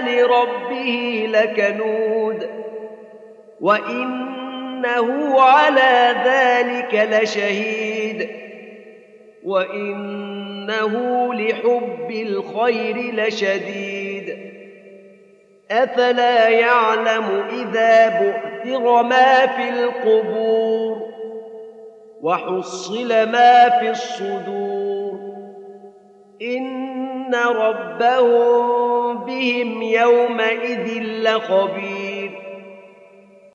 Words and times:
لربه 0.00 1.26
لكنود 1.28 2.48
وإنه 3.60 5.40
على 5.40 6.14
ذلك 6.24 7.08
لشهيد 7.12 8.28
وإنه 9.44 10.94
لحب 11.34 12.10
الخير 12.10 12.96
لشديد 13.14 14.52
أفلا 15.70 16.48
يعلم 16.48 17.44
إذا 17.52 18.08
بؤثر 18.08 19.02
ما 19.02 19.46
في 19.46 19.68
القبور 19.68 21.12
وحصل 22.22 23.08
ما 23.08 23.68
في 23.80 23.90
الصدور 23.90 24.71
ربهم 27.34 29.18
بهم 29.24 29.82
يومئذ 29.82 31.02
لخبير 31.02 32.01